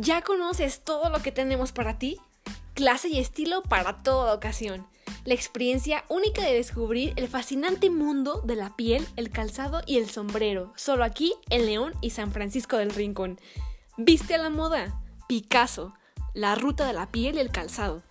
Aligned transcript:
¿Ya 0.00 0.22
conoces 0.22 0.84
todo 0.84 1.10
lo 1.10 1.22
que 1.22 1.32
tenemos 1.32 1.72
para 1.72 1.98
ti? 1.98 2.18
Clase 2.74 3.08
y 3.08 3.18
estilo 3.18 3.62
para 3.62 4.04
toda 4.04 4.32
ocasión. 4.32 4.86
La 5.24 5.34
experiencia 5.34 6.04
única 6.08 6.42
de 6.42 6.54
descubrir 6.54 7.14
el 7.16 7.26
fascinante 7.26 7.90
mundo 7.90 8.40
de 8.44 8.54
la 8.54 8.76
piel, 8.76 9.04
el 9.16 9.30
calzado 9.30 9.82
y 9.86 9.98
el 9.98 10.08
sombrero, 10.08 10.72
solo 10.76 11.02
aquí 11.02 11.34
en 11.50 11.66
León 11.66 11.94
y 12.00 12.10
San 12.10 12.30
Francisco 12.30 12.76
del 12.76 12.90
Rincón. 12.90 13.40
Viste 13.96 14.36
a 14.36 14.38
la 14.38 14.50
moda, 14.50 15.00
Picasso, 15.26 15.94
la 16.32 16.54
ruta 16.54 16.86
de 16.86 16.92
la 16.92 17.10
piel 17.10 17.34
y 17.34 17.40
el 17.40 17.50
calzado. 17.50 18.04